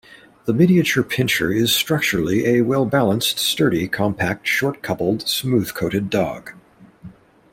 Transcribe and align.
The 0.45 0.53
Miniature 0.55 1.03
Pinscher 1.03 1.55
is 1.55 1.75
structurally 1.75 2.47
a 2.47 2.61
well 2.61 2.87
balanced, 2.87 3.37
sturdy, 3.37 3.87
compact, 3.87 4.47
short-coupled, 4.47 5.27
smooth-coated 5.27 6.09
dog. 6.09 6.53